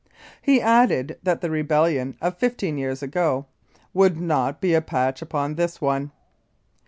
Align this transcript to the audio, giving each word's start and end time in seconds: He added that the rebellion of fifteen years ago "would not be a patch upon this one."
He 0.41 0.59
added 0.59 1.19
that 1.21 1.41
the 1.41 1.51
rebellion 1.51 2.17
of 2.23 2.35
fifteen 2.39 2.75
years 2.79 3.03
ago 3.03 3.45
"would 3.93 4.19
not 4.19 4.59
be 4.59 4.73
a 4.73 4.81
patch 4.81 5.21
upon 5.21 5.53
this 5.53 5.79
one." 5.79 6.09